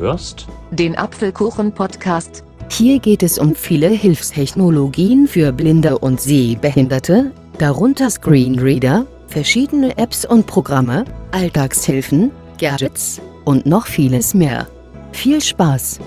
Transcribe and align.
hörst 0.00 0.48
den 0.70 0.96
Apfelkuchen-Podcast. 0.96 2.44
Hier 2.70 2.98
geht 3.00 3.22
es 3.22 3.38
um 3.38 3.54
viele 3.54 3.88
Hilfstechnologien 3.88 5.26
für 5.26 5.52
Blinde 5.52 5.98
und 5.98 6.20
Sehbehinderte, 6.20 7.32
darunter 7.58 8.10
Screenreader, 8.10 9.06
verschiedene 9.28 9.98
Apps 9.98 10.24
und 10.24 10.46
Programme, 10.46 11.04
Alltagshilfen, 11.32 12.30
Gadgets 12.58 13.20
und 13.44 13.66
noch 13.66 13.86
vieles 13.86 14.34
mehr. 14.34 14.68
Viel 15.12 15.40
Spaß! 15.40 16.00